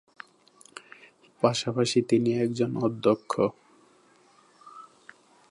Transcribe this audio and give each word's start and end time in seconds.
পাশাপাশি 1.41 1.99
তিনি 2.01 2.31
একজন 2.39 2.71
অধ্যক্ষ। 2.77 3.33